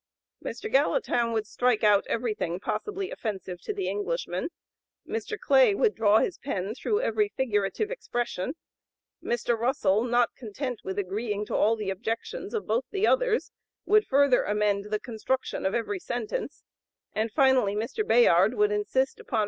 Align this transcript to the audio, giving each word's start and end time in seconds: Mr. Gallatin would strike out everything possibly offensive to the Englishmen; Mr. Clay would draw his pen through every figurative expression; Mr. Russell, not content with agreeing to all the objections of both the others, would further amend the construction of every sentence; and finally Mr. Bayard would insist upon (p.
Mr. 0.43 0.67
Gallatin 0.71 1.31
would 1.31 1.45
strike 1.45 1.83
out 1.83 2.07
everything 2.07 2.59
possibly 2.59 3.11
offensive 3.11 3.61
to 3.61 3.71
the 3.71 3.87
Englishmen; 3.87 4.49
Mr. 5.07 5.39
Clay 5.39 5.75
would 5.75 5.93
draw 5.93 6.17
his 6.17 6.39
pen 6.39 6.73
through 6.73 7.01
every 7.01 7.29
figurative 7.37 7.91
expression; 7.91 8.55
Mr. 9.23 9.55
Russell, 9.55 10.03
not 10.03 10.33
content 10.35 10.81
with 10.83 10.97
agreeing 10.97 11.45
to 11.45 11.53
all 11.55 11.75
the 11.75 11.91
objections 11.91 12.55
of 12.55 12.65
both 12.65 12.85
the 12.89 13.05
others, 13.05 13.51
would 13.85 14.07
further 14.07 14.41
amend 14.41 14.85
the 14.85 14.99
construction 14.99 15.67
of 15.67 15.75
every 15.75 15.99
sentence; 15.99 16.63
and 17.13 17.31
finally 17.31 17.75
Mr. 17.75 18.03
Bayard 18.03 18.55
would 18.55 18.71
insist 18.71 19.19
upon 19.19 19.39
(p. 19.39 19.39